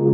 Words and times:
And 0.00 0.08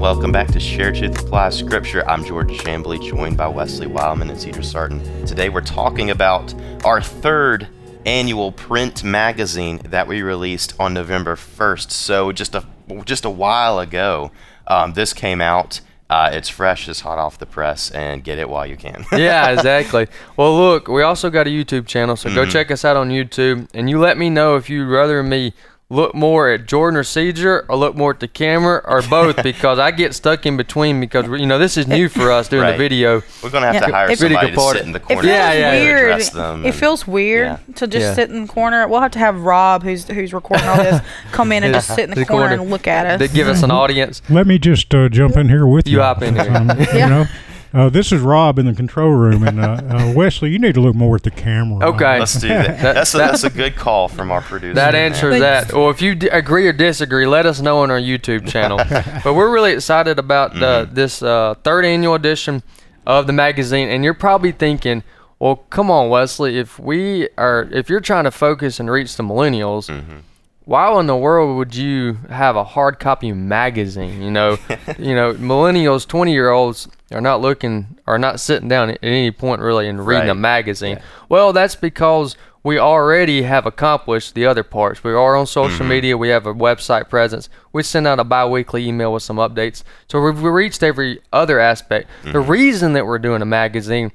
welcome 0.00 0.32
back 0.32 0.50
to 0.52 0.60
Share 0.60 0.92
Truth 0.92 1.20
Apply 1.20 1.50
Scripture. 1.50 2.08
I'm 2.08 2.24
George 2.24 2.56
Chambly, 2.56 3.02
joined 3.02 3.36
by 3.36 3.48
Wesley 3.48 3.86
Wildman 3.86 4.30
and 4.30 4.40
Cedar 4.40 4.62
Sarton. 4.62 5.02
Today 5.26 5.50
we're 5.50 5.60
talking 5.60 6.08
about 6.08 6.54
our 6.86 7.02
third 7.02 7.68
annual 8.06 8.52
print 8.52 9.02
magazine 9.04 9.78
that 9.84 10.06
we 10.06 10.22
released 10.22 10.74
on 10.78 10.94
November 10.94 11.36
1st. 11.36 11.90
So 11.90 12.32
just 12.32 12.54
a 12.54 12.64
just 13.04 13.24
a 13.24 13.30
while 13.30 13.80
ago, 13.80 14.30
um, 14.66 14.92
this 14.92 15.12
came 15.12 15.40
out. 15.40 15.80
Uh, 16.08 16.30
it's 16.32 16.48
fresh, 16.48 16.88
it's 16.88 17.00
hot 17.00 17.18
off 17.18 17.36
the 17.36 17.46
press, 17.46 17.90
and 17.90 18.22
get 18.22 18.38
it 18.38 18.48
while 18.48 18.64
you 18.64 18.76
can. 18.76 19.04
yeah, 19.12 19.50
exactly. 19.50 20.06
Well, 20.36 20.56
look, 20.56 20.86
we 20.86 21.02
also 21.02 21.30
got 21.30 21.48
a 21.48 21.50
YouTube 21.50 21.88
channel, 21.88 22.14
so 22.14 22.32
go 22.32 22.46
check 22.46 22.70
us 22.70 22.84
out 22.84 22.96
on 22.96 23.10
YouTube, 23.10 23.68
and 23.74 23.90
you 23.90 23.98
let 23.98 24.16
me 24.16 24.30
know 24.30 24.54
if 24.54 24.70
you'd 24.70 24.88
rather 24.88 25.20
me 25.24 25.52
look 25.88 26.16
more 26.16 26.50
at 26.50 26.66
Jordan 26.66 26.98
or 26.98 27.04
Caesar 27.04 27.64
or 27.68 27.76
look 27.76 27.94
more 27.94 28.10
at 28.10 28.18
the 28.18 28.26
camera 28.26 28.82
or 28.84 29.02
both 29.02 29.40
because 29.44 29.78
I 29.78 29.92
get 29.92 30.14
stuck 30.14 30.44
in 30.44 30.56
between 30.56 30.98
because 30.98 31.26
you 31.38 31.46
know 31.46 31.58
this 31.60 31.76
is 31.76 31.86
new 31.86 32.08
for 32.08 32.32
us 32.32 32.48
doing 32.48 32.62
Right. 32.64 32.72
the 32.72 32.78
video. 32.78 33.22
We're 33.42 33.50
gonna 33.50 33.66
have 33.66 33.74
Yeah. 33.76 33.80
to 33.86 33.92
hire 33.92 34.10
If- 34.10 34.18
somebody 34.18 34.50
to 34.50 34.56
part- 34.56 34.76
sit 34.78 34.84
in 34.86 34.90
the 34.90 34.98
It 34.98 35.02
corner 35.04 35.22
feels 35.22 35.32
Yeah, 35.32 35.52
yeah, 35.52 35.72
yeah. 35.74 35.80
weird. 35.84 36.10
address 36.10 36.30
them. 36.30 36.64
It 36.64 36.68
and- 36.70 36.74
feels 36.74 37.06
weird 37.06 37.46
yeah. 37.46 37.74
to 37.76 37.86
just 37.86 38.02
Yeah. 38.06 38.14
sit 38.14 38.30
in 38.30 38.42
the 38.42 38.48
corner. 38.52 38.88
We'll 38.88 39.00
have 39.00 39.12
to 39.12 39.20
have 39.20 39.40
Rob, 39.42 39.84
who's 39.84 40.08
who's 40.08 40.34
recording 40.34 40.66
all 40.66 40.76
this, 40.78 41.00
come 41.30 41.52
in 41.52 41.62
and 41.62 41.72
just 41.72 41.86
sit 41.94 42.00
in 42.04 42.10
the, 42.10 42.16
The 42.16 42.24
corner, 42.26 42.48
corner. 42.48 42.62
and 42.62 42.70
look 42.70 42.88
at 42.88 43.06
us. 43.06 43.18
They 43.20 43.26
us. 43.26 43.32
give 43.32 43.46
us 43.46 43.62
an 43.62 43.70
audience. 43.70 44.22
Let 44.28 44.48
me 44.48 44.58
just 44.58 44.92
uh, 44.92 45.08
jump 45.08 45.36
in 45.36 45.48
here 45.48 45.66
with 45.68 45.86
you. 45.86 45.98
You 45.98 46.02
hop 46.02 46.20
in 46.22 46.34
here. 46.34 46.50
Um, 46.52 46.68
Yeah. 46.76 46.92
You 46.94 47.06
know, 47.06 47.26
uh, 47.74 47.88
this 47.90 48.12
is 48.12 48.20
Rob 48.20 48.58
in 48.58 48.66
the 48.66 48.74
control 48.74 49.10
room, 49.10 49.42
and 49.42 49.60
uh, 49.60 49.80
uh, 49.88 50.12
Wesley, 50.16 50.50
you 50.50 50.58
need 50.58 50.74
to 50.74 50.80
look 50.80 50.94
more 50.94 51.16
at 51.16 51.22
the 51.22 51.30
camera. 51.30 51.86
Okay. 51.90 52.18
Let's 52.18 52.34
do 52.40 52.48
that. 52.48 52.80
That- 52.80 52.94
That's 52.94 53.14
a, 53.14 53.18
that's 53.18 53.44
a 53.44 53.50
good 53.50 53.76
call 53.76 54.08
from 54.08 54.30
our 54.30 54.40
producer. 54.40 54.74
That 54.74 54.94
answers 54.94 55.40
that. 55.40 55.72
Or 55.74 55.90
if 55.90 56.00
you 56.00 56.14
d- 56.14 56.28
agree 56.28 56.66
or 56.66 56.72
disagree, 56.72 57.26
let 57.26 57.44
us 57.46 57.60
know 57.60 57.78
on 57.78 57.90
our 57.90 58.00
YouTube 58.00 58.48
channel. 58.48 58.78
but 59.24 59.34
we're 59.34 59.50
really 59.52 59.72
excited 59.72 60.18
about 60.18 60.52
uh, 60.62 60.84
Mm-hmm. 60.86 60.94
this 60.94 61.22
uh, 61.22 61.54
third 61.64 61.84
annual 61.84 62.14
edition 62.14 62.62
of 63.06 63.26
the 63.26 63.32
magazine. 63.32 63.88
And 63.88 64.02
you're 64.04 64.14
probably 64.14 64.52
thinking, 64.52 65.02
well, 65.38 65.56
come 65.70 65.90
on, 65.90 66.08
Wesley. 66.08 66.58
If 66.58 66.78
we 66.78 67.28
are, 67.36 67.68
if 67.72 67.88
you're 67.90 68.00
trying 68.00 68.24
to 68.24 68.30
focus 68.30 68.80
and 68.80 68.90
reach 68.90 69.16
the 69.16 69.22
millennials, 69.22 69.88
Mm-hmm. 69.90 70.18
Why 70.66 70.92
in 71.00 71.06
the 71.06 71.16
world 71.16 71.56
would 71.56 71.74
you 71.74 72.18
have 72.28 72.56
a 72.56 72.64
hard 72.64 72.98
copy 73.00 73.32
magazine? 73.32 74.20
You 74.20 74.30
know, 74.30 74.58
you 74.98 75.14
know, 75.14 75.32
millennials, 75.34 76.06
twenty 76.06 76.32
year 76.32 76.50
olds 76.50 76.88
are 77.12 77.20
not 77.20 77.40
looking, 77.40 77.96
are 78.06 78.18
not 78.18 78.38
sitting 78.40 78.68
down 78.68 78.90
at 78.90 78.98
any 79.02 79.30
point 79.30 79.60
really 79.62 79.88
and 79.88 80.04
reading 80.06 80.28
a 80.28 80.34
Right. 80.34 80.36
magazine. 80.40 81.00
Well, 81.28 81.52
that's 81.52 81.76
because 81.76 82.36
we 82.64 82.80
already 82.80 83.42
have 83.42 83.64
accomplished 83.64 84.34
the 84.34 84.44
other 84.44 84.64
parts. 84.64 85.04
We 85.04 85.12
are 85.12 85.36
on 85.36 85.46
social 85.46 85.78
Mm-hmm. 85.84 85.88
media. 85.88 86.16
We 86.18 86.30
have 86.30 86.46
a 86.46 86.52
website 86.54 87.08
presence. 87.08 87.48
We 87.72 87.84
send 87.84 88.08
out 88.08 88.18
a 88.18 88.24
bi-weekly 88.24 88.88
email 88.88 89.12
with 89.12 89.22
some 89.22 89.36
updates. 89.36 89.84
So 90.10 90.20
we've 90.20 90.42
reached 90.42 90.82
every 90.82 91.20
other 91.32 91.60
aspect. 91.60 92.08
The 92.24 92.30
Mm-hmm. 92.40 92.50
reason 92.50 92.92
that 92.94 93.06
we're 93.06 93.20
doing 93.20 93.40
a 93.40 93.44
magazine, 93.46 94.10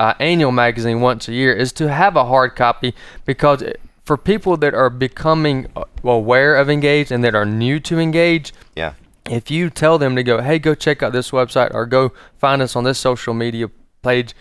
uh, 0.00 0.14
annual 0.18 0.50
magazine 0.50 1.00
once 1.00 1.28
a 1.28 1.32
year, 1.32 1.52
is 1.54 1.70
to 1.74 1.92
have 1.92 2.16
a 2.16 2.24
hard 2.24 2.56
copy 2.56 2.92
because 3.24 3.62
it- 3.62 3.80
for 4.04 4.16
people 4.16 4.56
that 4.58 4.74
are 4.74 4.90
becoming 4.90 5.66
uh, 5.76 5.84
aware 6.04 6.56
of 6.56 6.68
Engage 6.68 7.10
and 7.10 7.22
that 7.24 7.34
are 7.34 7.44
new 7.46 7.78
to 7.80 7.98
Engage, 7.98 8.52
Yeah. 8.74 8.94
if 9.30 9.50
you 9.50 9.70
tell 9.70 9.98
them 9.98 10.16
to 10.16 10.22
go, 10.22 10.40
hey, 10.40 10.58
go 10.58 10.74
check 10.74 11.02
out 11.02 11.12
this 11.12 11.30
website 11.30 11.72
or 11.74 11.86
go 11.86 12.12
find 12.38 12.60
us 12.62 12.74
on 12.74 12.84
this 12.84 12.98
social 12.98 13.34
media 13.34 13.70
page, 14.02 14.34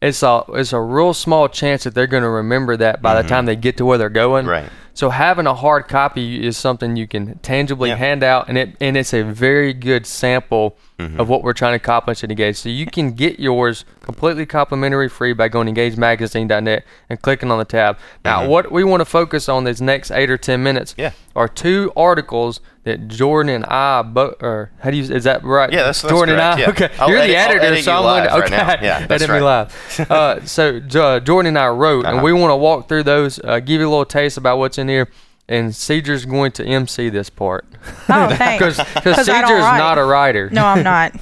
it's 0.00 0.22
a 0.22 0.42
it's 0.50 0.72
a 0.72 0.80
real 0.80 1.12
small 1.12 1.46
chance 1.48 1.84
that 1.84 1.94
they're 1.94 2.06
going 2.06 2.22
to 2.22 2.28
remember 2.30 2.74
that 2.76 3.02
by 3.02 3.20
the 3.20 3.28
time 3.28 3.44
they 3.44 3.56
get 3.56 3.76
to 3.76 3.84
where 3.84 3.98
they're 3.98 4.08
going. 4.08 4.44
Mm-hmm. 4.44 4.64
Right. 4.64 4.70
So 5.00 5.08
having 5.08 5.46
a 5.46 5.54
hard 5.54 5.88
copy 5.88 6.46
is 6.46 6.58
something 6.58 6.94
you 6.94 7.08
can 7.08 7.38
tangibly 7.38 7.88
Yeah. 7.88 7.94
hand 7.96 8.22
out, 8.22 8.50
and 8.50 8.58
it 8.58 8.76
and 8.82 8.98
it's 8.98 9.14
a 9.14 9.22
very 9.22 9.72
good 9.72 10.04
sample 10.04 10.76
Mm-hmm. 10.98 11.18
of 11.18 11.30
what 11.30 11.42
we're 11.42 11.54
trying 11.54 11.72
to 11.72 11.76
accomplish 11.76 12.22
at 12.22 12.28
Engage. 12.30 12.56
So 12.56 12.68
you 12.68 12.84
can 12.84 13.12
get 13.12 13.40
yours 13.40 13.86
completely 14.02 14.44
complimentary 14.44 15.08
free 15.08 15.32
by 15.32 15.48
going 15.48 15.66
to 15.66 15.72
EngageMagazine.net 15.72 16.84
and 17.08 17.22
clicking 17.22 17.50
on 17.50 17.58
the 17.58 17.64
tab. 17.64 17.96
Now, 18.22 18.46
what 18.46 18.70
we 18.70 18.84
want 18.84 19.00
to 19.00 19.06
focus 19.06 19.48
on 19.48 19.64
these 19.64 19.80
next 19.80 20.10
eight 20.10 20.28
or 20.28 20.36
ten 20.36 20.62
minutes 20.62 20.92
Mm-hmm. 20.92 21.00
Yeah. 21.00 21.12
are 21.34 21.48
two 21.48 21.90
articles 21.96 22.60
that 22.84 23.08
Jordan 23.08 23.54
and 23.54 23.64
I 23.66 24.02
both 24.02 24.42
or 24.42 24.70
how 24.80 24.90
do 24.90 24.96
you 24.96 25.02
is 25.14 25.24
that 25.24 25.44
right? 25.44 25.70
Yeah, 25.70 25.78
that's- 25.78 26.00
that's 26.02 26.12
Jordan 26.12 26.36
correct, 26.36 26.58
and 26.60 26.60
I. 26.60 26.64
yeah. 26.64 26.70
Okay, 26.70 26.90
I'll 26.98 27.08
you're 27.10 27.18
edit- 27.18 27.30
the 27.30 27.36
I'll 27.36 27.48
editor, 27.50 27.64
edit 27.66 27.84
so 27.84 27.92
I'm 27.92 28.02
going 28.02 28.24
to 28.28 28.34
live 28.34 28.44
okay. 28.44 28.56
right. 28.66 28.82
Yeah, 28.82 28.98
that's 29.06 29.22
edit 29.22 29.34
me 29.34 29.40
right. 29.40 29.66
live. 29.98 30.10
uh, 30.10 30.44
so 30.46 30.80
uh, 30.94 31.20
Jordan 31.20 31.48
and 31.48 31.58
I 31.58 31.68
wrote, 31.68 32.06
and 32.06 32.16
Uh-huh. 32.16 32.24
we 32.24 32.32
want 32.32 32.50
to 32.52 32.56
walk 32.56 32.88
through 32.88 33.02
those, 33.02 33.38
uh, 33.44 33.60
give 33.60 33.80
you 33.80 33.88
a 33.88 33.90
little 33.90 34.04
taste 34.06 34.36
about 34.38 34.58
what's 34.58 34.78
in 34.78 34.88
here. 34.88 35.08
And 35.48 35.74
Caesar's 35.74 36.24
going 36.26 36.52
to 36.52 36.64
MC 36.64 37.08
this 37.08 37.28
part 37.28 37.66
Oh, 38.08 38.28
thanks. 38.36 38.76
because 38.76 38.76
'Cause 39.02 39.28
I 39.28 39.40
don't 39.40 39.48
Caesar's 39.48 39.62
write. 39.64 39.78
not 39.78 39.98
a 39.98 40.04
writer. 40.04 40.48
No, 40.50 40.64
I'm 40.64 40.84
not. 40.84 41.12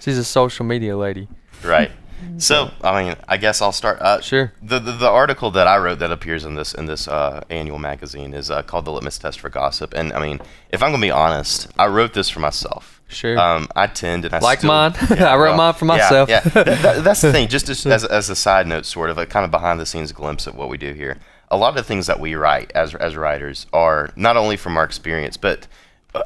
she's 0.00 0.16
a 0.18 0.22
social 0.24 0.64
media 0.64 0.96
lady. 0.96 1.26
Right. 1.64 1.90
So, 2.38 2.70
I 2.82 3.02
mean, 3.04 3.16
I 3.28 3.36
guess 3.36 3.62
I'll 3.62 3.72
start. 3.72 4.00
Uh, 4.00 4.20
Sure. 4.20 4.52
The, 4.62 4.78
the 4.78 4.92
the 4.92 5.08
article 5.08 5.50
that 5.52 5.66
I 5.66 5.76
wrote 5.78 5.98
that 6.00 6.10
appears 6.10 6.44
in 6.44 6.54
this 6.54 6.74
in 6.74 6.86
this 6.86 7.08
uh, 7.08 7.42
annual 7.50 7.78
magazine 7.78 8.34
is 8.34 8.50
uh, 8.50 8.62
called 8.62 8.84
"The 8.84 8.92
Litmus 8.92 9.18
Test 9.18 9.40
for 9.40 9.48
Gossip," 9.48 9.94
and 9.94 10.12
I 10.12 10.20
mean, 10.20 10.40
if 10.70 10.82
I'm 10.82 10.90
gonna 10.92 11.00
be 11.02 11.10
honest, 11.10 11.68
I 11.78 11.86
wrote 11.86 12.12
this 12.14 12.28
for 12.28 12.40
myself. 12.40 13.00
Sure. 13.08 13.38
Um, 13.38 13.68
I 13.76 13.86
tend 13.86 14.24
and 14.24 14.34
I 14.34 14.40
Like 14.40 14.58
still- 14.58 14.68
mine. 14.68 14.94
I 15.10 15.36
wrote 15.36 15.56
mine 15.56 15.74
for 15.74 15.84
myself. 15.84 16.28
Yeah, 16.28 16.40
th- 16.40 16.64
that's 17.04 17.20
the 17.20 17.30
thing. 17.32 17.48
Just 17.48 17.68
as, 17.70 17.86
as 17.86 18.04
as 18.04 18.28
a 18.30 18.36
side 18.36 18.66
note, 18.66 18.84
sort 18.86 19.10
of 19.10 19.18
a 19.18 19.26
kind 19.26 19.44
of 19.44 19.50
behind 19.50 19.78
the 19.80 19.86
scenes 19.86 20.12
glimpse 20.12 20.46
of 20.46 20.54
what 20.56 20.68
we 20.68 20.76
do 20.76 20.92
here. 20.92 21.18
A 21.50 21.56
lot 21.56 21.68
of 21.68 21.76
the 21.76 21.84
things 21.84 22.06
that 22.08 22.18
we 22.18 22.34
write 22.34 22.72
as 22.74 22.94
as 22.96 23.16
writers 23.16 23.66
are 23.72 24.10
not 24.16 24.36
only 24.36 24.56
from 24.56 24.76
our 24.76 24.84
experience, 24.84 25.36
but 25.36 25.68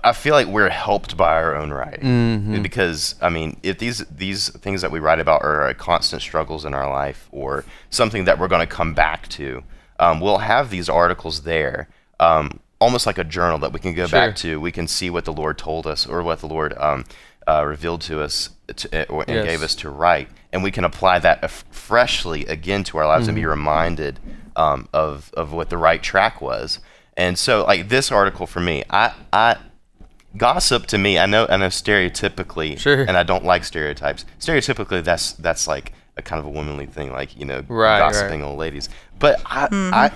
I 0.05 0.13
feel 0.13 0.35
like 0.35 0.47
we're 0.47 0.69
helped 0.71 1.17
by 1.17 1.35
our 1.35 1.55
own 1.57 1.71
writing 1.73 2.05
Mm-hmm. 2.05 2.63
because 2.63 3.15
I 3.23 3.29
mean, 3.31 3.59
if 3.63 3.79
these 3.79 3.99
these 4.07 4.49
things 4.59 4.83
that 4.83 4.91
we 4.91 4.99
write 5.01 5.21
about 5.21 5.43
are 5.43 5.69
uh, 5.69 5.75
constant 5.75 6.23
struggles 6.23 6.65
in 6.65 6.75
our 6.75 6.89
life 6.91 7.29
or 7.33 7.65
something 7.91 8.25
that 8.25 8.39
we're 8.39 8.49
going 8.49 8.67
to 8.67 8.75
come 8.77 8.95
back 8.95 9.29
to, 9.29 9.63
um, 9.99 10.21
we'll 10.21 10.39
have 10.39 10.71
these 10.71 10.89
articles 10.89 11.43
there, 11.43 11.89
um, 12.21 12.61
almost 12.81 13.07
like 13.07 13.19
a 13.19 13.25
journal 13.25 13.59
that 13.59 13.73
we 13.73 13.81
can 13.81 13.95
go 13.95 14.07
back 14.09 14.37
to. 14.37 14.61
We 14.61 14.73
can 14.73 14.87
see 14.89 15.11
what 15.11 15.25
the 15.25 15.33
Lord 15.33 15.59
told 15.59 15.87
us 15.87 16.07
or 16.07 16.23
what 16.23 16.41
the 16.41 16.47
Lord 16.49 16.75
um, 16.79 17.05
uh, 17.49 17.65
revealed 17.67 18.01
to 18.03 18.23
us 18.23 18.51
to, 18.77 19.03
uh, 19.03 19.05
or, 19.13 19.25
and 19.27 19.37
Yes. 19.37 19.47
gave 19.47 19.63
us 19.63 19.75
to 19.77 19.91
write, 19.91 20.29
and 20.53 20.63
we 20.63 20.71
can 20.71 20.85
apply 20.85 21.19
that 21.21 21.43
af- 21.45 21.65
freshly 21.71 22.47
again 22.47 22.85
to 22.85 22.99
our 22.99 23.07
lives 23.07 23.29
and 23.29 23.35
be 23.35 23.43
Mm-hmm. 23.43 23.51
reminded 23.51 24.19
um, 24.57 24.89
of 24.93 25.31
of 25.35 25.53
what 25.53 25.71
the 25.71 25.77
right 25.79 26.03
track 26.03 26.41
was. 26.41 26.81
And 27.17 27.39
so, 27.39 27.65
like 27.65 27.89
this 27.89 28.11
article 28.13 28.47
for 28.47 28.61
me, 28.61 28.85
I 28.91 29.13
I 29.33 29.57
gossip 30.37 30.87
to 30.87 30.99
me, 30.99 31.19
I 31.19 31.27
know 31.27 31.47
I 31.49 31.57
know 31.57 31.69
stereotypically, 31.69 32.79
Sure. 32.79 33.03
and 33.03 33.17
I 33.17 33.23
don't 33.23 33.45
like 33.45 33.65
stereotypes. 33.65 34.25
Stereotypically, 34.39 35.03
that's 35.05 35.33
that's 35.35 35.67
like 35.67 35.93
a 36.17 36.23
kind 36.23 36.41
of 36.41 36.47
a 36.47 36.51
womanly 36.51 36.87
thing, 36.87 37.13
like 37.13 37.37
you 37.39 37.45
know, 37.45 37.63
Right, 37.69 37.99
gossiping 37.99 38.43
old 38.43 38.59
ladies. 38.59 38.89
But 39.19 39.41
I, 39.45 39.69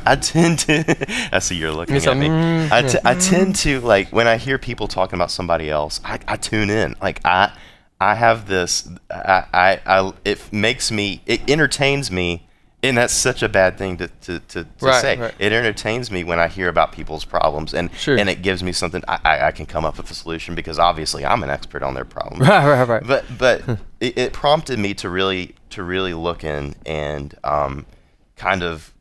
I, 0.07 0.13
I 0.13 0.17
tend 0.17 0.61
to. 0.61 1.29
I 1.33 1.39
see 1.39 1.57
you're 1.57 1.73
looking 1.73 1.97
It's 1.97 2.07
at 2.07 2.15
a 2.15 2.17
me. 2.17 2.29
mm, 2.29 2.73
I, 2.73 2.83
t- 2.83 2.99
I 3.05 3.15
tend 3.15 3.55
to 3.57 3.81
like 3.81 4.09
when 4.11 4.27
I 4.27 4.37
hear 4.39 4.57
people 4.59 4.89
talking 4.89 5.17
about 5.19 5.31
somebody 5.31 5.69
else, 5.71 6.01
I, 6.05 6.19
I 6.27 6.37
tune 6.37 6.71
in. 6.71 6.95
Like 7.03 7.21
I, 7.25 7.53
I 8.01 8.15
have 8.15 8.47
this. 8.49 8.89
I, 9.11 9.45
I, 9.53 9.81
I, 9.87 10.13
it 10.25 10.53
makes 10.53 10.91
me. 10.91 11.21
It 11.27 11.49
entertains 11.51 12.11
me. 12.11 12.49
And 12.85 12.99
that's 12.99 13.15
such 13.15 13.43
a 13.43 13.49
bad 13.49 13.79
thing 13.79 13.97
to, 13.97 14.09
to, 14.09 14.39
to, 14.41 14.65
to 14.65 14.69
Right, 14.81 15.01
say. 15.01 15.17
right. 15.17 15.35
It 15.39 15.53
entertains 15.53 16.11
me 16.11 16.23
when 16.23 16.39
I 16.39 16.49
hear 16.49 16.69
about 16.69 16.93
people's 16.93 17.25
problems, 17.25 17.73
and 17.75 17.91
Sure. 17.97 18.17
and 18.19 18.29
it 18.29 18.43
gives 18.43 18.63
me 18.63 18.73
something 18.73 19.03
I, 19.09 19.19
I, 19.25 19.47
I 19.47 19.51
can 19.53 19.65
come 19.67 19.85
up 19.85 19.97
with 19.97 20.11
a 20.11 20.15
solution 20.15 20.55
because 20.55 20.79
obviously 20.79 21.25
I'm 21.25 21.43
an 21.43 21.51
expert 21.51 21.83
on 21.83 21.95
their 21.95 22.05
problems. 22.05 22.47
Right, 22.49 22.67
right, 22.69 22.87
right. 22.89 23.03
But 23.07 23.25
but 23.39 23.63
it, 24.01 24.19
it 24.19 24.33
prompted 24.33 24.79
me 24.79 24.95
to 24.95 25.09
really 25.09 25.55
to 25.71 25.83
really 25.83 26.15
look 26.15 26.45
in 26.45 26.75
and 26.87 27.35
um, 27.43 27.87
kind 28.37 28.63
of 28.63 28.93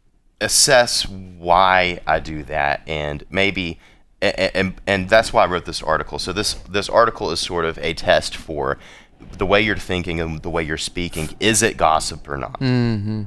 assess 0.41 1.07
why 1.07 2.00
I 2.07 2.19
do 2.19 2.44
that, 2.44 2.81
and 2.88 3.24
maybe 3.30 3.80
and, 4.21 4.51
and 4.56 4.74
and 4.88 5.09
that's 5.09 5.33
why 5.33 5.44
I 5.44 5.47
wrote 5.47 5.65
this 5.65 5.83
article. 5.83 6.19
So 6.19 6.31
this 6.33 6.53
this 6.69 6.89
article 6.89 7.31
is 7.31 7.39
sort 7.39 7.65
of 7.65 7.77
a 7.80 7.94
test 7.94 8.35
for 8.35 8.77
the 9.38 9.45
way 9.45 9.62
you're 9.62 9.75
thinking 9.77 10.19
and 10.21 10.41
the 10.41 10.50
way 10.50 10.63
you're 10.63 10.77
speaking. 10.77 11.30
Is 11.39 11.62
it 11.63 11.75
gossip 11.77 12.27
or 12.30 12.38
not? 12.38 12.59
Mm-hmm. 12.59 13.24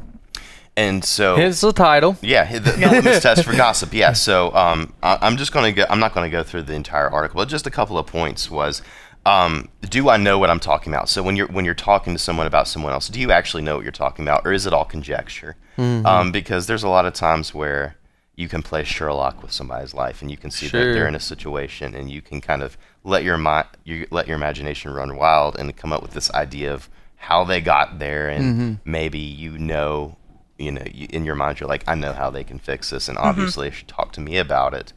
And 0.76 1.02
so 1.04 1.36
Here's 1.36 1.60
the 1.62 1.72
title. 1.72 2.16
yeah, 2.20 2.58
the, 2.58 2.72
the 2.72 2.86
litmus 2.90 3.22
test 3.22 3.44
for 3.44 3.56
gossip. 3.56 3.94
Yeah, 3.94 4.12
so 4.12 4.54
um, 4.54 4.92
I, 5.02 5.18
I'm 5.22 5.36
just 5.38 5.52
going 5.52 5.64
to 5.64 5.72
go. 5.72 5.86
I'm 5.88 6.00
not 6.00 6.14
going 6.14 6.30
to 6.30 6.36
go 6.36 6.42
through 6.42 6.62
the 6.62 6.74
entire 6.74 7.08
article, 7.08 7.38
but 7.38 7.48
just 7.48 7.66
a 7.66 7.70
couple 7.70 7.96
of 7.98 8.06
points 8.06 8.50
was, 8.50 8.82
um, 9.24 9.70
do 9.88 10.10
I 10.10 10.18
know 10.18 10.38
what 10.38 10.50
I'm 10.50 10.60
talking 10.60 10.92
about? 10.92 11.08
So 11.08 11.22
when 11.22 11.34
you're 11.34 11.46
when 11.48 11.64
you're 11.64 11.74
talking 11.74 12.12
to 12.12 12.18
someone 12.18 12.46
about 12.46 12.68
someone 12.68 12.92
else, 12.92 13.08
do 13.08 13.18
you 13.20 13.32
actually 13.32 13.62
know 13.62 13.76
what 13.76 13.84
you're 13.84 13.92
talking 13.92 14.22
about, 14.24 14.42
or 14.44 14.52
is 14.52 14.66
it 14.66 14.72
all 14.74 14.84
conjecture? 14.84 15.56
Um, 15.78 16.30
because 16.32 16.66
there's 16.66 16.82
a 16.84 16.88
lot 16.88 17.04
of 17.06 17.12
times 17.14 17.52
where 17.54 17.96
you 18.34 18.48
can 18.48 18.62
play 18.62 18.84
Sherlock 18.84 19.42
with 19.42 19.52
somebody's 19.52 19.94
life, 19.94 20.20
and 20.20 20.30
you 20.30 20.36
can 20.36 20.50
see 20.50 20.66
that 20.68 20.78
they're 20.92 21.08
in 21.08 21.14
a 21.14 21.20
situation, 21.20 21.94
and 21.94 22.10
you 22.10 22.20
can 22.20 22.40
kind 22.42 22.62
of 22.62 22.76
let 23.02 23.24
your 23.24 23.38
mi- 23.38 23.62
you 23.84 24.06
let 24.10 24.26
your 24.26 24.36
imagination 24.36 24.90
run 24.92 25.16
wild 25.16 25.58
and 25.58 25.74
come 25.74 25.90
up 25.92 26.02
with 26.02 26.10
this 26.12 26.30
idea 26.32 26.72
of 26.74 26.90
how 27.16 27.44
they 27.44 27.62
got 27.62 27.98
there, 27.98 28.28
and 28.28 28.44
Mm-hmm. 28.44 28.90
maybe 28.90 29.18
you 29.18 29.56
know, 29.58 30.16
you 30.58 30.72
know, 30.72 30.82
you, 30.90 31.06
in 31.10 31.24
your 31.24 31.34
mind 31.34 31.60
you're 31.60 31.68
like, 31.68 31.84
I 31.86 31.94
know 31.94 32.12
how 32.12 32.30
they 32.30 32.44
can 32.44 32.58
fix 32.58 32.90
this, 32.90 33.04
Mm-hmm. 33.08 33.18
and 33.18 33.18
obviously 33.18 33.68
they 33.68 33.74
should 33.76 33.88
talk 33.88 34.12
to 34.12 34.20
me 34.20 34.38
about 34.38 34.74
it. 34.74 34.92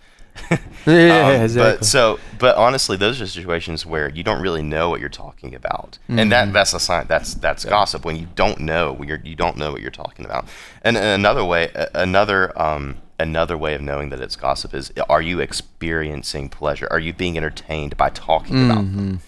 Yeah, 0.86 1.28
Um, 1.36 1.42
exactly. 1.42 1.78
But 1.80 1.86
so, 1.86 2.18
but 2.40 2.56
honestly, 2.56 2.96
those 2.96 3.20
are 3.22 3.28
situations 3.28 3.86
where 3.86 4.10
you 4.10 4.24
don't 4.24 4.42
really 4.42 4.64
know 4.64 4.90
what 4.90 5.02
you're 5.02 5.10
talking 5.10 5.54
about, 5.54 5.98
and 6.08 6.18
Mm-hmm. 6.20 6.30
that 6.30 6.54
that's 6.54 6.74
a 6.74 6.80
sign. 6.80 7.06
That's 7.08 7.34
that's 7.34 7.66
gossip 7.66 8.06
when 8.06 8.16
you 8.16 8.28
don't 8.36 8.60
know 8.62 8.94
when 8.94 9.10
you're 9.10 9.20
you 9.24 9.36
don't 9.36 9.58
know 9.58 9.72
what 9.72 9.82
you're 9.82 9.92
talking 9.92 10.24
about. 10.26 10.46
And, 10.82 10.96
and 10.96 11.06
another 11.06 11.44
way, 11.44 11.70
another 11.94 12.58
um 12.60 12.98
another 13.20 13.58
way 13.58 13.74
of 13.76 13.82
knowing 13.82 14.10
that 14.10 14.22
it's 14.22 14.38
gossip 14.38 14.74
is: 14.74 14.94
are 15.10 15.22
you 15.22 15.42
experiencing 15.42 16.48
pleasure? 16.50 16.88
Are 16.90 17.00
you 17.00 17.12
being 17.14 17.36
entertained 17.38 17.98
by 17.98 18.10
talking 18.10 18.66
about 18.66 18.86
Mm-hmm. 18.86 18.98
them? 18.98 19.20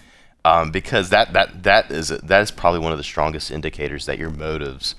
Um, 0.44 0.70
because 0.72 1.10
that 1.10 1.32
that 1.34 1.62
that 1.62 1.90
is 1.90 2.08
that 2.08 2.40
is 2.40 2.50
probably 2.50 2.80
one 2.80 2.92
of 2.92 2.98
the 2.98 3.04
strongest 3.04 3.50
indicators 3.50 4.06
that 4.06 4.18
your 4.18 4.30
motives 4.30 4.94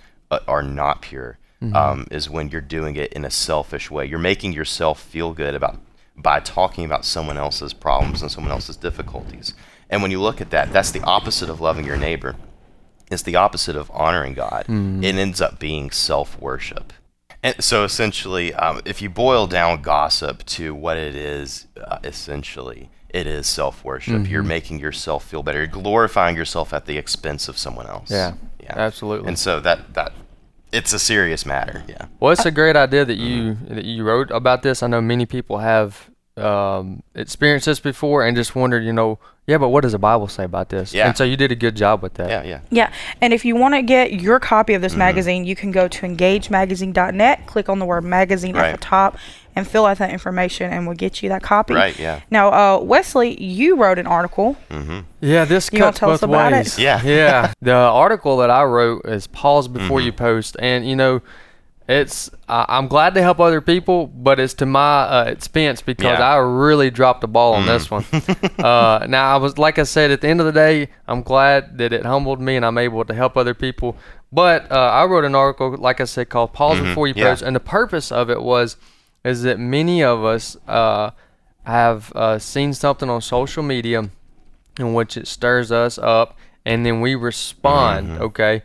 are 0.47 0.63
not 0.63 1.01
pure. 1.01 1.37
Mm-hmm. 1.61 1.75
Um, 1.77 2.07
is 2.11 2.29
when 2.29 2.49
you're 2.49 2.59
doing 2.59 2.97
it 2.97 3.13
in 3.13 3.23
a 3.23 3.31
selfish 3.31 3.89
way. 3.89 4.05
You're 4.05 4.19
making 4.19 4.51
yourself 4.51 5.01
feel 5.01 5.31
good 5.31 5.55
about 5.55 5.79
by 6.17 6.41
talking 6.41 6.83
about 6.83 7.05
someone 7.05 7.37
else's 7.37 7.73
problems 7.73 8.21
and 8.21 8.29
someone 8.29 8.51
else's 8.51 8.75
difficulties. 8.75 9.53
And 9.89 10.01
when 10.01 10.11
you 10.11 10.19
look 10.19 10.41
at 10.41 10.49
that, 10.49 10.73
that's 10.73 10.91
the 10.91 11.01
opposite 11.03 11.49
of 11.49 11.61
loving 11.61 11.85
your 11.85 11.95
neighbor. 11.95 12.35
It's 13.09 13.23
the 13.23 13.35
opposite 13.35 13.75
of 13.75 13.89
honoring 13.91 14.33
God. 14.33 14.65
It 15.03 15.15
ends 15.15 15.39
up 15.39 15.59
being 15.59 15.91
self 15.91 16.39
worship. 16.39 16.91
And 17.41 17.61
so 17.61 17.83
essentially, 17.83 18.53
um, 18.53 18.81
if 18.85 19.01
you 19.01 19.09
boil 19.09 19.47
down 19.47 19.81
gossip 19.81 20.45
to 20.45 20.73
what 20.73 20.97
it 20.97 21.15
is, 21.15 21.67
uh, 21.77 21.99
essentially, 22.03 22.89
it 23.09 23.27
is 23.27 23.45
self 23.45 23.83
worship. 23.83 24.27
You're 24.27 24.43
making 24.43 24.79
yourself 24.79 25.25
feel 25.25 25.43
better. 25.43 25.59
You're 25.59 25.67
glorifying 25.67 26.35
yourself 26.35 26.73
at 26.73 26.85
the 26.85 26.97
expense 26.97 27.47
of 27.47 27.57
someone 27.57 27.85
else. 27.87 28.09
Yeah, 28.09 28.33
Yeah, 28.61 28.73
absolutely. 28.77 29.27
And 29.27 29.37
so 29.37 29.59
that 29.59 29.93
that 29.93 30.13
it's 30.73 30.91
a 30.91 30.99
serious 30.99 31.45
matter. 31.45 31.83
Yeah. 31.87 32.07
Well, 32.19 32.31
it's 32.31 32.45
a 32.45 32.51
great 32.51 32.75
idea 32.75 33.05
that 33.05 33.15
you 33.15 33.55
that 33.69 33.85
you 33.85 34.03
wrote 34.03 34.31
about 34.31 34.63
this. 34.63 34.83
I 34.83 34.87
know 34.87 35.01
many 35.01 35.25
people 35.25 35.59
have 35.59 36.09
um, 36.37 37.03
experienced 37.15 37.65
this 37.67 37.79
before 37.79 38.25
and 38.25 38.35
just 38.35 38.55
wondered, 38.55 38.83
you 38.83 38.93
know, 38.93 39.19
yeah, 39.45 39.57
but 39.57 39.69
what 39.69 39.81
does 39.81 39.91
the 39.91 39.99
Bible 39.99 40.27
say 40.29 40.45
about 40.45 40.69
this? 40.69 40.93
Yeah. 40.93 41.07
And 41.07 41.17
so 41.17 41.25
you 41.25 41.35
did 41.35 41.51
a 41.51 41.55
good 41.55 41.75
job 41.75 42.01
with 42.01 42.13
that. 42.13 42.29
Yeah. 42.29 42.43
Yeah. 42.43 42.59
Yeah, 42.71 42.93
and 43.21 43.33
if 43.33 43.43
you 43.43 43.55
want 43.57 43.73
to 43.75 43.81
get 43.81 44.13
your 44.13 44.39
copy 44.39 44.73
of 44.73 44.79
Mm-hmm. 44.79 44.83
this 44.83 44.95
magazine, 44.95 45.43
you 45.45 45.55
can 45.55 45.71
go 45.71 45.87
to 45.89 46.05
engagemagazine.net, 46.07 47.45
click 47.47 47.69
on 47.69 47.79
the 47.79 47.85
word 47.85 48.03
magazine 48.03 48.55
at 48.55 48.71
the 48.71 48.77
top, 48.77 49.17
and 49.55 49.67
fill 49.67 49.85
out 49.85 49.97
that 49.99 50.11
information, 50.11 50.71
and 50.71 50.87
we'll 50.87 50.95
get 50.95 51.21
you 51.21 51.29
that 51.29 51.43
copy. 51.43 51.73
Right, 51.73 51.97
yeah. 51.99 52.21
Now, 52.31 52.51
uh, 52.77 52.79
Wesley, 52.79 53.39
you 53.43 53.75
wrote 53.75 53.99
an 53.99 54.07
article. 54.07 54.55
Mm-hmm. 54.69 54.99
Yeah, 55.21 55.45
this 55.45 55.69
You 55.71 55.79
wanna 55.79 55.91
cuts 55.91 55.99
tell 55.99 56.11
us 56.11 56.21
both 56.21 56.29
about 56.29 56.53
it? 56.53 56.77
Yeah. 56.79 57.01
yeah. 57.03 57.53
The 57.61 57.73
article 57.73 58.37
that 58.37 58.49
I 58.49 58.63
wrote 58.63 59.05
is 59.05 59.27
pause 59.27 59.67
before 59.67 59.99
Mm-hmm. 59.99 60.05
you 60.05 60.13
post, 60.13 60.55
and 60.59 60.87
you 60.87 60.95
know, 60.95 61.21
it's 61.87 62.29
I 62.47 62.65
I'm 62.69 62.87
glad 62.87 63.13
to 63.15 63.21
help 63.21 63.39
other 63.39 63.59
people, 63.61 64.07
but 64.07 64.39
it's 64.39 64.53
to 64.55 64.65
my 64.65 65.01
uh, 65.03 65.23
expense 65.25 65.81
because 65.81 66.05
Yeah. 66.05 66.13
Mm-hmm. 66.15 66.23
I 66.23 66.65
really 66.65 66.89
dropped 66.89 67.21
the 67.21 67.27
ball 67.27 67.53
on 67.53 67.65
this 67.65 67.91
one. 67.91 68.05
uh, 68.59 69.05
now 69.09 69.33
I 69.33 69.37
was 69.37 69.57
like 69.57 69.79
I 69.79 69.83
said 69.83 70.11
at 70.11 70.21
the 70.21 70.27
end 70.29 70.39
of 70.39 70.45
the 70.45 70.51
day, 70.53 70.89
I'm 71.07 71.21
glad 71.23 71.77
that 71.79 71.91
it 71.93 72.05
humbled 72.05 72.39
me 72.39 72.55
and 72.55 72.65
I'm 72.65 72.77
able 72.77 73.03
to 73.05 73.13
help 73.13 73.35
other 73.37 73.53
people. 73.53 73.97
But 74.31 74.71
uh, 74.71 74.75
I 74.75 75.05
wrote 75.05 75.25
an 75.25 75.35
article, 75.35 75.75
like 75.77 75.99
I 76.01 76.05
said, 76.05 76.29
called 76.29 76.53
"Pause 76.53 76.79
Before 76.79 77.07
You 77.07 77.13
Mm-hmm. 77.13 77.19
Yeah. 77.19 77.29
Post," 77.31 77.41
and 77.43 77.55
the 77.55 77.59
purpose 77.59 78.11
of 78.11 78.29
it 78.29 78.41
was 78.41 78.77
is 79.23 79.43
that 79.43 79.59
many 79.59 80.03
of 80.03 80.23
us 80.23 80.57
uh, 80.67 81.11
have 81.65 82.11
uh, 82.15 82.39
seen 82.39 82.73
something 82.73 83.09
on 83.09 83.21
social 83.21 83.63
media 83.63 84.09
in 84.79 84.93
which 84.93 85.17
it 85.17 85.27
stirs 85.27 85.71
us 85.71 85.97
up 85.97 86.35
and 86.65 86.85
then 86.85 87.01
we 87.01 87.15
respond 87.15 88.09
okay? 88.21 88.63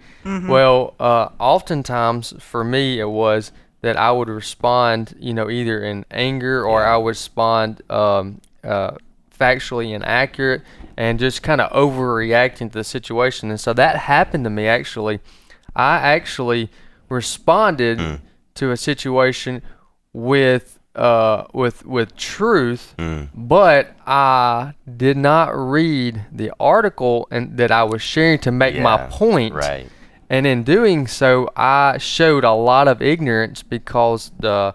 Well 0.48 0.94
uh, 1.00 1.28
oftentimes 1.38 2.34
for 2.38 2.62
me 2.64 3.00
it 3.00 3.08
was 3.08 3.52
that 3.80 3.96
i 3.96 4.10
would 4.10 4.28
respond 4.28 5.14
you 5.20 5.32
know 5.32 5.48
either 5.48 5.82
in 5.82 6.04
anger 6.10 6.64
or 6.64 6.84
i 6.84 6.96
would 6.96 7.08
respond 7.08 7.80
um, 7.90 8.40
uh, 8.64 8.92
factually 9.38 9.94
inaccurate 9.94 10.62
and 10.96 11.18
just 11.18 11.42
kind 11.42 11.60
of 11.60 11.70
overreacting 11.70 12.70
to 12.72 12.78
the 12.78 12.84
situation. 12.84 13.50
And 13.50 13.60
so 13.60 13.72
that 13.74 13.96
happened 13.96 14.44
to 14.44 14.50
me 14.50 14.66
actually. 14.66 15.20
I 15.76 15.98
actually 15.98 16.70
responded 17.08 18.20
to 18.54 18.72
a 18.72 18.76
situation 18.76 19.62
with 20.12 20.77
uh, 20.98 21.46
with 21.52 21.86
with 21.86 22.16
truth, 22.16 22.94
but 23.34 23.94
I 24.06 24.74
did 24.96 25.16
not 25.16 25.50
read 25.56 26.24
the 26.32 26.52
article 26.60 27.28
and 27.30 27.56
that 27.58 27.70
I 27.70 27.84
was 27.84 28.02
sharing 28.02 28.38
to 28.40 28.50
make 28.52 28.78
my 28.78 29.06
point. 29.10 29.54
right. 29.54 29.88
And 30.30 30.46
in 30.46 30.62
doing 30.62 31.06
so, 31.06 31.48
I 31.56 31.96
showed 31.98 32.44
a 32.44 32.52
lot 32.52 32.86
of 32.86 33.00
ignorance 33.00 33.62
because 33.62 34.30
the 34.38 34.74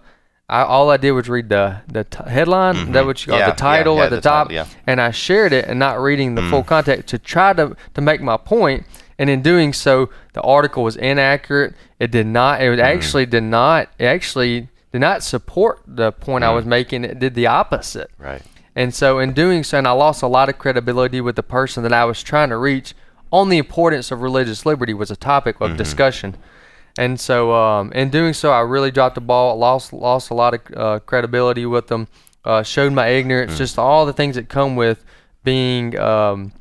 I, 0.50 0.64
all 0.64 0.90
I 0.90 0.98
did 0.98 1.12
was 1.12 1.30
read 1.30 1.50
the 1.50 1.82
the 1.88 2.04
t- 2.06 2.28
headline, 2.28 2.76
is 2.76 2.90
that 2.90 3.06
what 3.06 3.24
you 3.26 3.32
call 3.32 3.40
Mm-hmm. 3.40 3.50
Yeah, 3.50 3.56
the 3.56 3.56
title 3.56 3.96
yeah, 3.98 4.04
at 4.06 4.10
the, 4.10 4.16
the 4.18 4.22
title, 4.22 4.46
top, 4.46 4.52
yeah. 4.52 4.66
and 4.88 5.00
I 5.00 5.12
shared 5.12 5.54
it 5.54 5.66
and 5.66 5.78
not 5.78 6.00
reading 6.02 6.36
the 6.36 6.42
Mm. 6.42 6.50
full 6.50 6.64
context 6.64 7.08
to 7.10 7.20
try 7.20 7.54
to 7.54 7.76
to 7.94 8.02
make 8.02 8.22
my 8.22 8.38
point. 8.38 8.86
And 9.20 9.30
in 9.30 9.42
doing 9.44 9.74
so, 9.74 10.10
the 10.34 10.42
article 10.42 10.84
was 10.84 10.96
inaccurate. 10.96 11.76
It 12.00 12.10
did 12.10 12.26
not. 12.26 12.62
It 12.62 12.66
Mm-hmm. 12.66 12.82
actually 12.82 13.26
did 13.28 13.44
not. 13.44 13.90
It 14.00 14.06
actually 14.06 14.70
did 14.94 15.02
not 15.02 15.24
support 15.24 15.82
the 15.86 16.12
point 16.12 16.44
I 16.46 16.48
Mm. 16.52 16.56
was 16.56 16.66
making. 16.66 17.04
It 17.04 17.20
did 17.20 17.34
the 17.36 17.48
opposite. 17.48 18.12
Right. 18.18 18.42
And 18.76 18.94
so, 18.94 19.20
in 19.20 19.34
doing 19.34 19.64
so, 19.64 19.78
and 19.80 19.88
I 19.88 19.92
lost 19.92 20.22
a 20.24 20.28
lot 20.28 20.48
of 20.50 20.58
credibility 20.58 21.20
with 21.20 21.36
the 21.36 21.44
person 21.44 21.84
that 21.84 21.92
I 21.94 22.06
was 22.06 22.24
trying 22.24 22.50
to 22.50 22.58
reach 22.58 22.94
on 23.32 23.50
the 23.50 23.58
importance 23.58 24.12
of 24.12 24.22
religious 24.22 24.66
liberty 24.66 24.94
was 24.94 25.12
a 25.12 25.16
topic 25.16 25.60
of 25.60 25.76
discussion. 25.78 26.36
And 26.98 27.20
so, 27.20 27.54
um, 27.54 27.92
in 27.94 28.10
doing 28.10 28.34
so, 28.34 28.52
I 28.52 28.60
really 28.62 28.92
dropped 28.92 29.16
the 29.16 29.22
ball, 29.22 29.58
lost 29.58 29.94
lost 29.94 30.30
a 30.30 30.36
lot 30.36 30.54
of 30.54 30.62
uh, 30.78 31.00
credibility 31.06 31.66
with 31.66 31.88
them, 31.88 32.08
uh, 32.46 32.62
showed 32.62 32.94
my 32.94 33.08
ignorance, 33.08 33.58
just 33.58 33.80
all 33.80 34.06
the 34.06 34.14
things 34.14 34.36
that 34.36 34.48
come 34.48 34.76
with 34.76 35.04
being 35.44 35.98
um, 36.00 36.52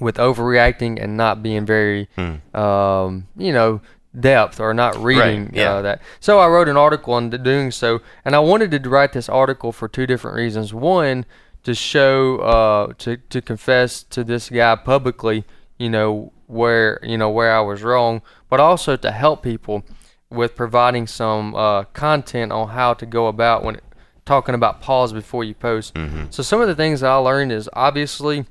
with 0.00 0.16
overreacting 0.16 1.02
and 1.02 1.16
not 1.18 1.42
being 1.42 1.64
very, 1.66 2.08
um, 2.54 3.26
you 3.36 3.52
know, 3.52 3.80
depth 4.18 4.60
or 4.60 4.72
not 4.74 4.96
reading 4.96 5.50
yeah. 5.52 5.74
uh, 5.74 5.82
that. 5.82 6.02
So 6.20 6.38
I 6.38 6.48
wrote 6.48 6.68
an 6.68 6.76
article 6.76 7.14
on 7.14 7.30
doing 7.30 7.70
so, 7.70 8.00
and 8.24 8.34
I 8.34 8.40
wanted 8.40 8.70
to 8.70 8.88
write 8.88 9.12
this 9.12 9.28
article 9.28 9.72
for 9.72 9.88
two 9.88 10.06
different 10.06 10.36
reasons. 10.36 10.72
One, 10.72 11.26
to 11.64 11.74
show, 11.74 12.38
uh, 12.38 12.92
to 12.98 13.16
to 13.16 13.40
confess 13.40 14.02
to 14.04 14.24
this 14.24 14.50
guy 14.50 14.76
publicly, 14.76 15.44
you 15.78 15.90
know, 15.90 16.32
where 16.46 17.00
you 17.02 17.18
know 17.18 17.30
where 17.30 17.54
I 17.54 17.60
was 17.60 17.82
wrong, 17.82 18.22
but 18.48 18.60
also 18.60 18.96
to 18.96 19.10
help 19.10 19.42
people 19.42 19.84
with 20.30 20.54
providing 20.56 21.06
some 21.06 21.54
uh, 21.54 21.84
content 21.84 22.52
on 22.52 22.68
how 22.68 22.94
to 22.94 23.06
go 23.06 23.26
about 23.26 23.62
when 23.62 23.80
talking 24.24 24.54
about 24.54 24.80
pause 24.80 25.12
before 25.12 25.44
you 25.44 25.54
post. 25.54 25.94
So 26.30 26.42
some 26.42 26.60
of 26.60 26.66
the 26.66 26.74
things 26.74 27.00
that 27.00 27.10
I 27.10 27.16
learned 27.16 27.52
is 27.52 27.68
obviously 27.74 28.46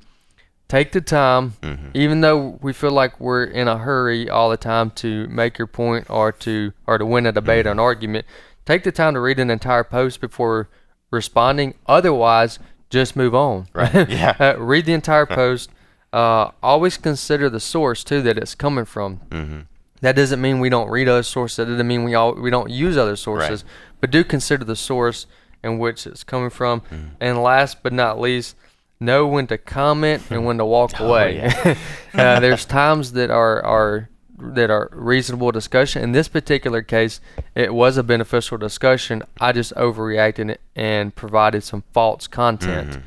take 0.74 0.90
the 0.90 1.00
time, 1.00 1.54
even 1.94 2.20
though 2.20 2.58
we 2.60 2.72
feel 2.72 2.90
like 2.90 3.20
we're 3.20 3.44
in 3.44 3.68
a 3.68 3.78
hurry 3.78 4.28
all 4.28 4.50
the 4.50 4.56
time 4.56 4.90
to 4.90 5.28
make 5.28 5.56
your 5.56 5.68
point 5.68 6.10
or 6.10 6.32
to 6.32 6.72
or 6.84 6.98
to 6.98 7.06
win 7.06 7.26
a 7.26 7.32
debate 7.32 7.66
or 7.66 7.70
an 7.70 7.78
argument. 7.78 8.26
Take 8.66 8.82
the 8.82 8.90
time 8.90 9.14
to 9.14 9.20
read 9.20 9.38
an 9.38 9.50
entire 9.50 9.84
post 9.84 10.20
before 10.20 10.68
responding. 11.12 11.74
Otherwise, 11.86 12.58
just 12.90 13.14
move 13.14 13.36
on. 13.36 13.68
Right, 13.72 14.08
yeah. 14.08 14.34
uh, 14.40 14.56
read 14.58 14.86
the 14.86 14.92
entire 14.92 15.26
post. 15.26 15.70
Uh, 16.14 16.52
always 16.62 16.96
consider 16.96 17.50
the 17.50 17.58
source 17.58 18.04
too 18.04 18.22
that 18.22 18.38
it's 18.38 18.54
coming 18.54 18.84
from. 18.84 19.18
Mm-hmm. 19.30 19.60
That 20.00 20.14
doesn't 20.14 20.40
mean 20.40 20.60
we 20.60 20.68
don't 20.68 20.88
read 20.88 21.08
other 21.08 21.24
sources. 21.24 21.56
That 21.56 21.64
doesn't 21.64 21.88
mean 21.88 22.04
we 22.04 22.14
all 22.14 22.34
we 22.34 22.50
don't 22.50 22.70
use 22.70 22.96
other 22.96 23.16
sources. 23.16 23.64
Right. 23.64 23.72
But 24.00 24.12
do 24.12 24.22
consider 24.22 24.64
the 24.64 24.76
source 24.76 25.26
in 25.64 25.80
which 25.80 26.06
it's 26.06 26.22
coming 26.22 26.50
from. 26.50 26.82
Mm-hmm. 26.82 27.08
And 27.20 27.42
last 27.42 27.82
but 27.82 27.92
not 27.92 28.20
least, 28.20 28.54
know 29.00 29.26
when 29.26 29.46
to 29.48 29.58
comment 29.58 30.22
and 30.30 30.44
when 30.44 30.58
to 30.58 30.64
walk 30.64 30.92
Oh, 31.00 31.08
away. 31.08 31.50
uh, 32.14 32.40
there's 32.40 32.64
times 32.64 33.12
that 33.12 33.30
are 33.30 33.62
are 33.64 34.08
that 34.38 34.68
are 34.70 34.88
reasonable 34.92 35.52
discussion. 35.52 36.02
In 36.02 36.12
this 36.12 36.28
particular 36.28 36.82
case, 36.82 37.20
it 37.54 37.72
was 37.72 37.96
a 37.96 38.02
beneficial 38.02 38.58
discussion. 38.58 39.22
I 39.40 39.52
just 39.52 39.72
overreacted 39.74 40.56
and 40.74 41.14
provided 41.14 41.62
some 41.62 41.84
false 41.92 42.26
content. 42.26 42.90
Mm-hmm. 42.90 43.00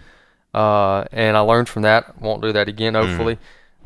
Uh, 0.58 1.04
and 1.12 1.36
I 1.38 1.42
learned 1.42 1.68
from 1.70 1.82
that. 1.84 2.20
Won't 2.22 2.42
do 2.42 2.52
that 2.54 2.68
again, 2.68 2.94
Mm-hmm. 2.94 3.08
hopefully. 3.10 3.38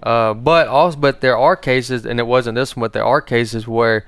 Uh, 0.03 0.33
but 0.33 0.67
also, 0.67 0.97
but 0.97 1.21
there 1.21 1.37
are 1.37 1.55
cases, 1.55 2.05
and 2.05 2.19
it 2.19 2.27
wasn't 2.27 2.55
this 2.55 2.75
one, 2.75 2.81
but 2.81 2.93
there 2.93 3.05
are 3.05 3.21
cases 3.21 3.67
where 3.67 4.05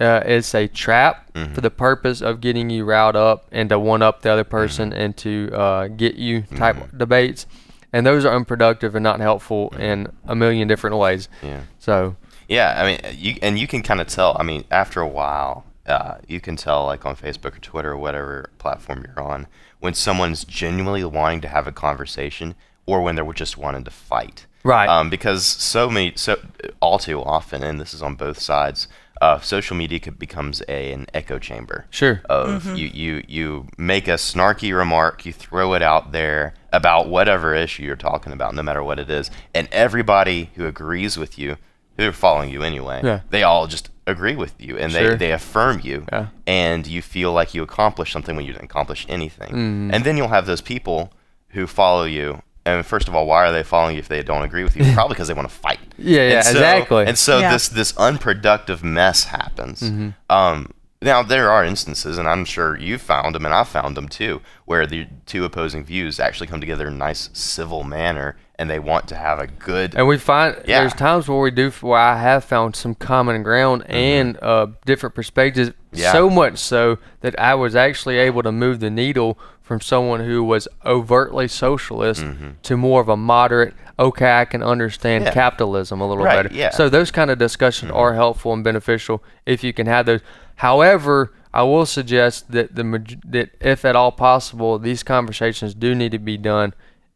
uh, 0.00 0.22
it's 0.24 0.54
a 0.54 0.66
trap 0.68 1.26
Mm-hmm. 1.34 1.54
for 1.54 1.60
the 1.60 1.70
purpose 1.70 2.20
of 2.22 2.40
getting 2.40 2.70
you 2.70 2.84
riled 2.84 3.14
up 3.14 3.46
and 3.52 3.68
to 3.68 3.78
one 3.78 4.02
up 4.02 4.22
the 4.22 4.30
other 4.32 4.42
person 4.44 4.90
Mm-hmm. 4.90 5.00
and 5.00 5.16
to 5.18 5.50
uh, 5.54 5.86
get 5.88 6.16
you 6.16 6.42
type 6.56 6.76
debates. 6.96 7.46
And 7.92 8.04
those 8.06 8.24
are 8.24 8.34
unproductive 8.34 8.94
and 8.96 9.02
not 9.04 9.20
helpful 9.20 9.70
in 9.78 10.08
a 10.26 10.34
million 10.34 10.66
different 10.68 10.96
ways. 10.96 11.28
Yeah. 11.42 11.62
So, 11.78 12.16
Yeah, 12.48 12.74
I 12.76 12.84
mean, 12.86 13.16
you 13.16 13.36
and 13.42 13.58
you 13.58 13.66
can 13.68 13.82
kind 13.82 14.00
of 14.00 14.06
tell. 14.08 14.36
I 14.38 14.42
mean, 14.42 14.64
after 14.70 15.00
a 15.00 15.08
while, 15.08 15.64
uh, 15.86 16.16
you 16.28 16.40
can 16.40 16.56
tell 16.56 16.84
like 16.86 17.06
on 17.06 17.14
Facebook 17.16 17.56
or 17.56 17.60
Twitter 17.60 17.92
or 17.92 17.96
whatever 17.96 18.50
platform 18.58 19.04
you're 19.06 19.24
on 19.24 19.46
when 19.80 19.94
someone's 19.94 20.44
genuinely 20.44 21.04
wanting 21.04 21.40
to 21.42 21.48
have 21.48 21.66
a 21.66 21.72
conversation 21.72 22.54
or 22.86 23.02
when 23.02 23.14
they're 23.16 23.32
just 23.32 23.56
wanting 23.56 23.84
to 23.84 23.90
fight. 23.90 24.46
Right. 24.62 24.88
Um, 24.88 25.08
because 25.10 25.44
so 25.46 25.88
many, 25.88 26.12
so 26.16 26.38
all 26.80 26.98
too 26.98 27.22
often, 27.22 27.62
and 27.62 27.80
this 27.80 27.94
is 27.94 28.02
on 28.02 28.14
both 28.14 28.38
sides, 28.38 28.88
uh, 29.20 29.38
social 29.40 29.76
media 29.76 30.00
becomes 30.12 30.62
a 30.68 30.92
an 30.92 31.06
echo 31.12 31.38
chamber. 31.38 31.86
Sure. 31.90 32.22
Of 32.24 32.76
you, 32.76 32.86
you, 32.88 33.22
you 33.28 33.66
make 33.76 34.08
a 34.08 34.12
snarky 34.14 34.74
remark, 34.76 35.26
you 35.26 35.32
throw 35.32 35.74
it 35.74 35.82
out 35.82 36.12
there 36.12 36.54
about 36.72 37.08
whatever 37.08 37.54
issue 37.54 37.82
you're 37.82 37.96
talking 37.96 38.32
about, 38.32 38.54
no 38.54 38.62
matter 38.62 38.82
what 38.82 38.98
it 38.98 39.10
is, 39.10 39.30
and 39.54 39.68
everybody 39.72 40.50
who 40.54 40.66
agrees 40.66 41.16
with 41.18 41.38
you, 41.38 41.56
who 41.98 42.08
are 42.08 42.12
following 42.12 42.48
you 42.50 42.62
anyway, 42.62 43.00
Yeah. 43.04 43.20
they 43.30 43.42
all 43.42 43.66
just 43.66 43.90
agree 44.06 44.36
with 44.36 44.54
you 44.58 44.78
and 44.78 44.90
Sure. 44.92 45.10
they, 45.10 45.16
they 45.26 45.32
affirm 45.32 45.80
you, 45.84 46.06
Yeah. 46.10 46.28
and 46.46 46.86
you 46.86 47.02
feel 47.02 47.32
like 47.32 47.52
you 47.54 47.62
accomplished 47.62 48.12
something 48.12 48.34
when 48.36 48.46
you 48.46 48.52
didn't 48.52 48.64
accomplish 48.70 49.04
anything. 49.08 49.48
Mm-hmm. 49.50 49.90
And 49.94 50.04
then 50.04 50.16
you'll 50.16 50.28
have 50.28 50.46
those 50.46 50.62
people 50.62 51.12
who 51.50 51.66
follow 51.66 52.04
you. 52.04 52.42
And 52.66 52.84
first 52.84 53.08
of 53.08 53.14
all, 53.14 53.26
why 53.26 53.46
are 53.46 53.52
they 53.52 53.62
following 53.62 53.94
you 53.96 54.00
if 54.00 54.08
they 54.08 54.22
don't 54.22 54.42
agree 54.42 54.64
with 54.64 54.76
you? 54.76 54.84
Probably 54.94 55.14
because 55.14 55.28
they 55.28 55.34
want 55.34 55.48
to 55.48 55.54
fight. 55.54 55.80
Yeah, 55.98 56.28
yeah, 56.28 56.34
And 56.36 56.44
so- 56.44 56.50
exactly. 56.52 57.06
And 57.06 57.18
so 57.18 57.38
Yeah. 57.38 57.52
this 57.52 57.68
this 57.68 57.96
unproductive 57.96 58.84
mess 58.84 59.24
happens. 59.24 59.80
Mm-hmm. 59.82 60.10
Um, 60.28 60.72
now 61.02 61.22
there 61.22 61.50
are 61.50 61.64
instances, 61.64 62.18
and 62.18 62.28
I'm 62.28 62.44
sure 62.44 62.76
you 62.78 62.98
found 62.98 63.34
them, 63.34 63.46
and 63.46 63.54
I've 63.54 63.68
found 63.68 63.96
them 63.96 64.08
too, 64.08 64.42
where 64.66 64.86
the 64.86 65.06
two 65.24 65.44
opposing 65.46 65.82
views 65.84 66.20
actually 66.20 66.46
come 66.48 66.60
together 66.60 66.86
in 66.88 66.94
a 66.94 66.96
nice 66.98 67.30
civil 67.32 67.84
manner, 67.84 68.36
and 68.60 68.68
they 68.70 68.78
want 68.78 69.08
to 69.08 69.14
have 69.16 69.38
a 69.38 69.46
good. 69.46 69.94
And 69.96 70.06
we 70.06 70.18
find 70.18 70.54
Yeah. 70.66 70.80
there's 70.80 70.92
times 70.94 71.28
where 71.28 71.40
we 71.40 71.50
do 71.50 71.70
where 71.80 71.98
I 71.98 72.16
have 72.20 72.44
found 72.44 72.76
some 72.76 72.94
common 72.94 73.42
ground 73.42 73.84
and 73.88 74.36
uh, 74.42 74.66
different 74.84 75.14
perspectives. 75.14 75.70
Mm-hmm. 75.70 75.96
Yeah. 75.96 76.12
So 76.12 76.28
much 76.30 76.58
so 76.58 76.98
that 77.22 77.38
I 77.40 77.54
was 77.54 77.74
actually 77.74 78.18
able 78.18 78.42
to 78.42 78.52
move 78.52 78.80
the 78.80 78.90
needle 78.90 79.38
from 79.62 79.80
someone 79.80 80.20
who 80.20 80.44
was 80.44 80.68
overtly 80.84 81.48
socialist 81.48 82.24
to 82.62 82.76
more 82.76 83.00
of 83.00 83.08
a 83.08 83.16
moderate. 83.16 83.74
Okay, 83.98 84.32
I 84.40 84.44
can 84.44 84.62
understand 84.62 85.24
Mm-hmm. 85.24 85.28
Yeah. 85.38 85.42
capitalism 85.50 86.00
a 86.00 86.08
little 86.08 86.24
Right, 86.24 86.42
better. 86.42 86.54
yeah. 86.54 86.68
Mm-hmm. 86.68 86.76
So 86.76 86.88
those 86.88 87.10
kind 87.10 87.30
of 87.30 87.38
discussions 87.38 87.90
are 87.92 88.14
helpful 88.14 88.52
and 88.52 88.62
beneficial 88.64 89.22
if 89.46 89.64
you 89.64 89.72
can 89.72 89.86
have 89.86 90.06
those. 90.06 90.20
However, 90.56 91.32
I 91.52 91.62
will 91.62 91.86
suggest 91.86 92.52
that 92.52 92.74
the 92.76 92.82
that 93.24 93.50
if 93.60 93.84
at 93.84 93.96
all 93.96 94.12
possible, 94.12 94.78
these 94.78 95.02
conversations 95.02 95.74
do 95.74 95.94
need 95.94 96.12
to 96.12 96.18
be 96.18 96.36
done 96.36 96.74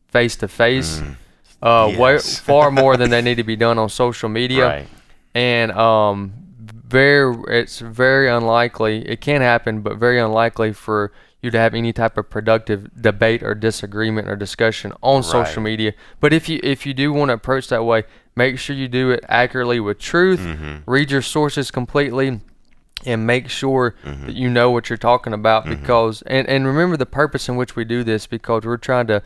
face 0.09 0.35
to 0.37 0.49
face. 0.49 1.03
Uh, 1.65 1.89
way 1.99 2.15
Mm-hmm. 2.17 2.45
Far 2.53 2.71
more 2.71 2.97
than 2.97 3.11
they 3.11 3.23
need 3.23 3.37
to 3.37 3.45
be 3.45 3.57
done 3.57 3.79
on 3.79 3.89
social 3.89 4.29
media. 4.29 4.67
Right. 4.67 4.89
And 5.35 5.73
um, 5.73 6.33
very, 6.59 7.35
it's 7.49 7.81
very 7.81 8.29
unlikely. 8.31 9.09
It 9.09 9.21
can 9.21 9.41
happen, 9.41 9.81
but 9.81 9.97
very 9.97 10.21
unlikely 10.21 10.73
for 10.75 11.13
you 11.43 11.51
to 11.51 11.59
have 11.59 11.75
any 11.75 11.93
type 11.93 12.17
of 12.17 12.31
productive 12.31 12.89
debate 13.03 13.43
or 13.43 13.55
disagreement 13.55 14.29
or 14.29 14.37
discussion 14.37 14.93
on 15.03 15.23
social 15.23 15.63
media. 15.63 15.93
But 16.21 16.33
if 16.33 16.49
you 16.49 16.59
if 16.63 16.87
you 16.87 16.95
do 16.95 17.13
want 17.13 17.31
to 17.31 17.35
approach 17.35 17.69
that 17.69 17.85
way, 17.85 18.05
make 18.37 18.59
sure 18.59 18.75
you 18.77 18.89
do 18.89 19.11
it 19.11 19.25
accurately 19.29 19.81
with 19.81 19.99
truth. 19.99 20.41
Mm-hmm. 20.41 20.91
Read 20.91 21.11
your 21.11 21.21
sources 21.23 21.71
completely 21.71 22.41
and 23.05 23.27
make 23.27 23.49
sure 23.51 23.95
Mm-hmm. 24.05 24.27
that 24.27 24.35
you 24.35 24.49
know 24.49 24.71
what 24.71 24.89
you're 24.89 24.97
talking 24.97 25.33
about 25.35 25.67
because 25.67 26.23
and, 26.23 26.49
and 26.49 26.67
remember 26.67 26.97
the 26.97 27.05
purpose 27.07 27.49
in 27.49 27.57
which 27.57 27.77
we 27.77 27.85
do 27.85 28.05
this 28.05 28.27
because 28.27 28.65
we're 28.65 28.79
trying 28.79 29.07
to 29.09 29.23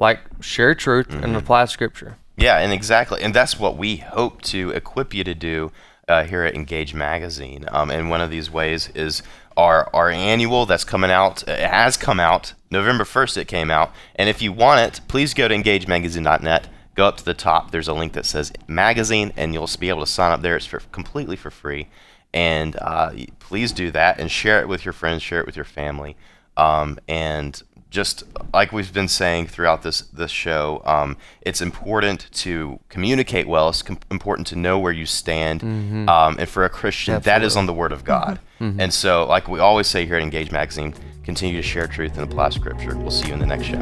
like 0.00 0.18
share 0.40 0.74
truth 0.74 1.08
Mm-hmm. 1.08 1.22
and 1.22 1.36
apply 1.36 1.66
scripture. 1.66 2.16
Yeah, 2.36 2.58
and 2.58 2.72
exactly, 2.72 3.22
and 3.22 3.32
that's 3.34 3.58
what 3.60 3.76
we 3.76 3.98
hope 3.98 4.40
to 4.42 4.70
equip 4.70 5.12
you 5.14 5.22
to 5.24 5.34
do 5.34 5.70
uh, 6.08 6.24
here 6.24 6.42
at 6.42 6.54
Engage 6.54 6.94
Magazine. 6.94 7.66
Um, 7.70 7.90
and 7.90 8.08
one 8.10 8.20
of 8.22 8.30
these 8.30 8.50
ways 8.50 8.88
is 8.94 9.22
our 9.56 9.88
our 9.94 10.08
annual 10.10 10.64
that's 10.66 10.84
coming 10.84 11.10
out. 11.10 11.46
It 11.46 11.68
has 11.70 11.96
come 11.98 12.18
out 12.18 12.54
November 12.70 13.04
first. 13.04 13.36
It 13.36 13.46
came 13.46 13.70
out, 13.70 13.92
and 14.16 14.28
if 14.28 14.40
you 14.40 14.52
want 14.52 14.80
it, 14.80 15.00
please 15.06 15.34
go 15.34 15.48
to 15.48 15.54
EngageMagazine.net. 15.54 16.68
Go 16.94 17.06
up 17.06 17.18
to 17.18 17.24
the 17.24 17.34
top. 17.34 17.70
There's 17.70 17.88
a 17.88 17.94
link 17.94 18.14
that 18.14 18.24
says 18.26 18.52
magazine, 18.66 19.32
and 19.36 19.52
you'll 19.52 19.68
be 19.78 19.90
able 19.90 20.00
to 20.00 20.06
sign 20.10 20.32
up 20.32 20.40
there. 20.40 20.56
It's 20.56 20.66
for 20.66 20.80
completely 20.92 21.36
for 21.36 21.50
free, 21.50 21.88
and 22.32 22.74
uh, 22.80 23.10
please 23.38 23.72
do 23.72 23.90
that 23.90 24.18
and 24.18 24.30
share 24.30 24.60
it 24.60 24.68
with 24.68 24.84
your 24.86 24.94
friends, 24.94 25.22
share 25.22 25.40
it 25.40 25.46
with 25.46 25.56
your 25.56 25.64
family, 25.66 26.16
um, 26.56 26.98
and 27.06 27.62
just 27.90 28.22
like 28.54 28.72
we've 28.72 28.92
been 28.92 29.08
saying 29.08 29.48
throughout 29.48 29.82
this 29.82 30.02
this 30.02 30.30
show, 30.30 30.80
um, 30.84 31.16
it's 31.42 31.60
important 31.60 32.28
to 32.32 32.78
communicate 32.88 33.48
well. 33.48 33.68
It's 33.68 33.82
com- 33.82 33.98
important 34.10 34.46
to 34.48 34.56
know 34.56 34.78
where 34.78 34.92
you 34.92 35.06
stand, 35.06 35.62
um, 36.08 36.36
and 36.38 36.48
for 36.48 36.64
a 36.64 36.68
Christian, 36.68 37.20
that 37.20 37.42
is 37.42 37.56
on 37.56 37.66
the 37.66 37.74
Word 37.74 37.92
of 37.92 38.04
God. 38.04 38.38
And 38.60 38.92
so, 38.92 39.26
like 39.26 39.48
we 39.48 39.58
always 39.58 39.86
say 39.86 40.04
here 40.06 40.16
at 40.16 40.22
Engage 40.22 40.52
Magazine, 40.52 40.94
continue 41.24 41.56
to 41.56 41.62
share 41.66 41.86
truth 41.86 42.16
and 42.18 42.30
apply 42.30 42.50
Scripture. 42.50 42.96
We'll 42.96 43.10
see 43.10 43.28
you 43.28 43.34
in 43.34 43.40
the 43.40 43.46
next 43.46 43.66
show. 43.66 43.80